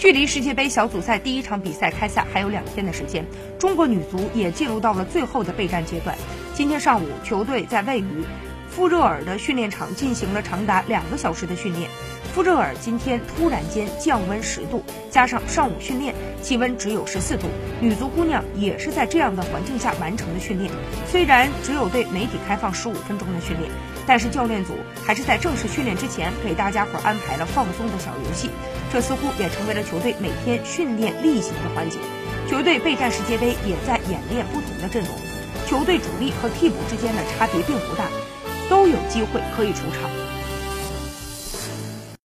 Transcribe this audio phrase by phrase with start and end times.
[0.00, 3.22] 距离世界杯小组赛第一场比赛开赛还有两天的时间，
[3.58, 6.16] 中国女足也进入到了最后的备战阶段。
[6.54, 8.24] 今天上午，球队在位于
[8.70, 11.90] 富热尔的训练场进行了长达两个小时的训练。
[12.32, 17.48] 富热尔今天突然间降温十度，加上上午训练气温只有十四度，
[17.80, 20.70] 女足姑娘也是在这样的环境下完成的训练。
[21.08, 23.68] 虽然只有对媒体开放十五分钟的训练，
[24.06, 24.74] 但是教练组
[25.04, 28.48] 还是在正式训练之前给大家伙安排了放松的小游戏，
[28.92, 31.98] 这似乎也成为了球队每天训练例行的环节。
[32.48, 35.10] 球队备战世界杯也在演练不同的阵容，
[35.66, 38.06] 球队主力和替补之间的差别并不大，
[38.68, 40.08] 都有机会可以出场。